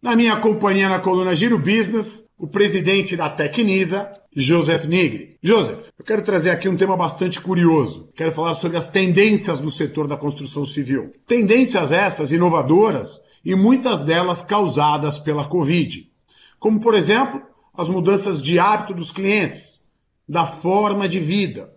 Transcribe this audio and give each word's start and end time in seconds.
Na 0.00 0.14
minha 0.14 0.36
companhia 0.36 0.88
na 0.88 1.00
coluna 1.00 1.34
Giro 1.34 1.58
Business, 1.58 2.24
o 2.38 2.46
presidente 2.46 3.16
da 3.16 3.28
Tecnisa, 3.28 4.12
Joseph 4.32 4.84
Nigri. 4.84 5.30
Joseph, 5.42 5.88
eu 5.98 6.04
quero 6.04 6.22
trazer 6.22 6.50
aqui 6.50 6.68
um 6.68 6.76
tema 6.76 6.96
bastante 6.96 7.40
curioso. 7.40 8.08
Quero 8.14 8.30
falar 8.30 8.54
sobre 8.54 8.76
as 8.76 8.88
tendências 8.88 9.58
no 9.58 9.72
setor 9.72 10.06
da 10.06 10.16
construção 10.16 10.64
civil. 10.64 11.10
Tendências 11.26 11.90
essas 11.90 12.30
inovadoras 12.30 13.20
e 13.44 13.56
muitas 13.56 14.00
delas 14.00 14.40
causadas 14.40 15.18
pela 15.18 15.48
Covid. 15.48 16.08
Como, 16.60 16.78
por 16.78 16.94
exemplo, 16.94 17.42
as 17.76 17.88
mudanças 17.88 18.40
de 18.40 18.56
hábito 18.56 18.94
dos 18.94 19.10
clientes, 19.10 19.80
da 20.28 20.46
forma 20.46 21.08
de 21.08 21.18
vida, 21.18 21.74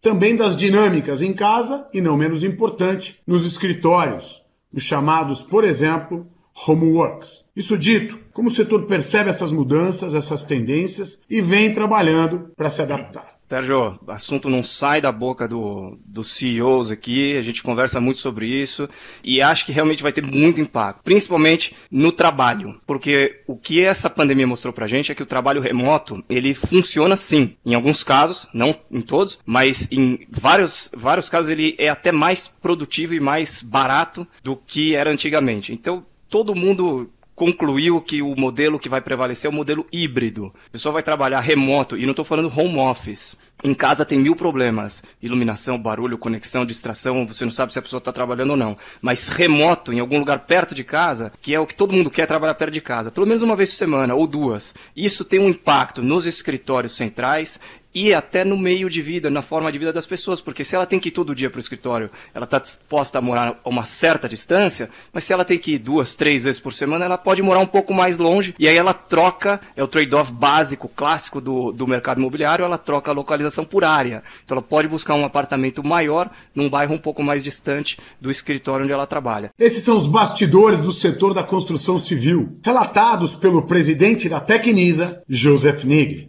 também 0.00 0.34
das 0.34 0.56
dinâmicas 0.56 1.20
em 1.20 1.34
casa 1.34 1.86
e, 1.92 2.00
não 2.00 2.16
menos 2.16 2.42
importante, 2.42 3.20
nos 3.26 3.44
escritórios, 3.44 4.42
os 4.72 4.82
chamados, 4.82 5.42
por 5.42 5.64
exemplo, 5.64 6.26
homeworks. 6.66 7.44
Isso 7.54 7.78
dito, 7.78 8.18
como 8.32 8.48
o 8.48 8.52
setor 8.52 8.86
percebe 8.86 9.30
essas 9.30 9.50
mudanças, 9.50 10.14
essas 10.14 10.44
tendências 10.44 11.20
e 11.28 11.40
vem 11.40 11.72
trabalhando 11.72 12.50
para 12.56 12.70
se 12.70 12.82
adaptar? 12.82 13.38
Sérgio, 13.48 13.98
o 14.06 14.12
assunto 14.12 14.50
não 14.50 14.62
sai 14.62 15.00
da 15.00 15.10
boca 15.10 15.48
do, 15.48 15.98
dos 16.04 16.32
CEOs 16.32 16.90
aqui, 16.90 17.34
a 17.34 17.40
gente 17.40 17.62
conversa 17.62 17.98
muito 17.98 18.18
sobre 18.18 18.46
isso 18.46 18.86
e 19.24 19.40
acho 19.40 19.64
que 19.64 19.72
realmente 19.72 20.02
vai 20.02 20.12
ter 20.12 20.22
muito 20.22 20.60
impacto, 20.60 21.02
principalmente 21.02 21.74
no 21.90 22.12
trabalho, 22.12 22.78
porque 22.86 23.40
o 23.46 23.56
que 23.56 23.82
essa 23.82 24.10
pandemia 24.10 24.46
mostrou 24.46 24.70
pra 24.72 24.86
gente 24.86 25.10
é 25.10 25.14
que 25.14 25.22
o 25.22 25.26
trabalho 25.26 25.62
remoto, 25.62 26.22
ele 26.28 26.52
funciona 26.52 27.16
sim, 27.16 27.56
em 27.64 27.74
alguns 27.74 28.04
casos, 28.04 28.46
não 28.52 28.78
em 28.90 29.00
todos, 29.00 29.38
mas 29.46 29.88
em 29.90 30.26
vários, 30.30 30.90
vários 30.94 31.30
casos 31.30 31.50
ele 31.50 31.74
é 31.78 31.88
até 31.88 32.12
mais 32.12 32.46
produtivo 32.46 33.14
e 33.14 33.20
mais 33.20 33.62
barato 33.62 34.26
do 34.42 34.56
que 34.56 34.94
era 34.94 35.10
antigamente. 35.10 35.72
Então, 35.72 36.04
todo 36.28 36.54
mundo 36.54 37.10
concluiu 37.38 38.00
que 38.00 38.20
o 38.20 38.34
modelo 38.34 38.80
que 38.80 38.88
vai 38.88 39.00
prevalecer 39.00 39.48
é 39.48 39.52
o 39.52 39.54
modelo 39.54 39.86
híbrido. 39.92 40.52
A 40.66 40.70
pessoa 40.70 40.92
vai 40.92 41.04
trabalhar 41.04 41.38
remoto, 41.38 41.96
e 41.96 42.02
não 42.04 42.10
estou 42.10 42.24
falando 42.24 42.52
home 42.54 42.78
office. 42.78 43.36
Em 43.62 43.72
casa 43.74 44.04
tem 44.04 44.18
mil 44.18 44.34
problemas: 44.34 45.04
iluminação, 45.22 45.80
barulho, 45.80 46.18
conexão, 46.18 46.66
distração. 46.66 47.24
Você 47.28 47.44
não 47.44 47.52
sabe 47.52 47.72
se 47.72 47.78
a 47.78 47.82
pessoa 47.82 47.98
está 47.98 48.12
trabalhando 48.12 48.50
ou 48.50 48.56
não. 48.56 48.76
Mas 49.00 49.28
remoto, 49.28 49.92
em 49.92 50.00
algum 50.00 50.18
lugar 50.18 50.40
perto 50.40 50.74
de 50.74 50.82
casa, 50.82 51.32
que 51.40 51.54
é 51.54 51.60
o 51.60 51.66
que 51.66 51.76
todo 51.76 51.92
mundo 51.92 52.10
quer 52.10 52.26
trabalhar 52.26 52.54
perto 52.54 52.72
de 52.72 52.80
casa, 52.80 53.12
pelo 53.12 53.26
menos 53.26 53.42
uma 53.42 53.54
vez 53.54 53.70
por 53.70 53.76
semana 53.76 54.16
ou 54.16 54.26
duas. 54.26 54.74
Isso 54.96 55.24
tem 55.24 55.38
um 55.38 55.48
impacto 55.48 56.02
nos 56.02 56.26
escritórios 56.26 56.92
centrais 56.92 57.58
e 57.98 58.14
até 58.14 58.44
no 58.44 58.56
meio 58.56 58.88
de 58.88 59.02
vida, 59.02 59.28
na 59.28 59.42
forma 59.42 59.72
de 59.72 59.78
vida 59.78 59.92
das 59.92 60.06
pessoas, 60.06 60.40
porque 60.40 60.62
se 60.62 60.76
ela 60.76 60.86
tem 60.86 61.00
que 61.00 61.08
ir 61.08 61.12
todo 61.12 61.34
dia 61.34 61.50
para 61.50 61.56
o 61.56 61.60
escritório, 61.60 62.10
ela 62.32 62.44
está 62.44 62.60
disposta 62.60 63.18
a 63.18 63.20
morar 63.20 63.58
a 63.64 63.68
uma 63.68 63.84
certa 63.84 64.28
distância, 64.28 64.88
mas 65.12 65.24
se 65.24 65.32
ela 65.32 65.44
tem 65.44 65.58
que 65.58 65.72
ir 65.72 65.78
duas, 65.78 66.14
três 66.14 66.44
vezes 66.44 66.60
por 66.60 66.72
semana, 66.72 67.04
ela 67.04 67.18
pode 67.18 67.42
morar 67.42 67.58
um 67.58 67.66
pouco 67.66 67.92
mais 67.92 68.16
longe, 68.16 68.54
e 68.56 68.68
aí 68.68 68.76
ela 68.76 68.94
troca, 68.94 69.60
é 69.74 69.82
o 69.82 69.88
trade-off 69.88 70.32
básico, 70.32 70.88
clássico 70.88 71.40
do, 71.40 71.72
do 71.72 71.88
mercado 71.88 72.18
imobiliário, 72.18 72.64
ela 72.64 72.78
troca 72.78 73.10
a 73.10 73.14
localização 73.14 73.64
por 73.64 73.84
área. 73.84 74.22
Então 74.44 74.56
ela 74.56 74.66
pode 74.66 74.86
buscar 74.86 75.14
um 75.14 75.24
apartamento 75.24 75.82
maior 75.82 76.30
num 76.54 76.70
bairro 76.70 76.94
um 76.94 76.98
pouco 76.98 77.22
mais 77.22 77.42
distante 77.42 77.98
do 78.20 78.30
escritório 78.30 78.84
onde 78.84 78.92
ela 78.92 79.08
trabalha. 79.08 79.50
Esses 79.58 79.84
são 79.84 79.96
os 79.96 80.06
bastidores 80.06 80.80
do 80.80 80.92
setor 80.92 81.34
da 81.34 81.42
construção 81.42 81.98
civil, 81.98 82.58
relatados 82.62 83.34
pelo 83.34 83.62
presidente 83.62 84.28
da 84.28 84.38
Tecnisa, 84.38 85.20
Joseph 85.28 85.82
Nigri. 85.82 86.28